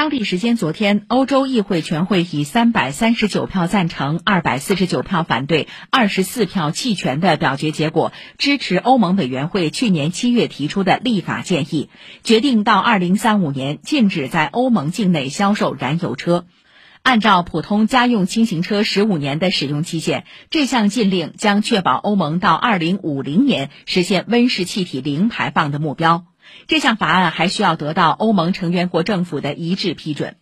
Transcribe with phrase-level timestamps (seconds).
[0.00, 11.90] 当地时间昨天，欧洲议会全会以三百三十九票赞成、二百四十九票反对、二十四票弃权的表决结果，支持欧盟委员会去年七月提出的立法建议，
[12.22, 16.46] 决定到二零三五年禁止在欧盟境内销售燃油车。
[17.02, 26.24] 按照普通家用轻型车十五年的使用期限，这项禁令将确保欧盟到二零五零年实现温室气体零排放的目标。
[26.66, 30.40] 这项法案还需要得到欧盟成员国政府的一致批准。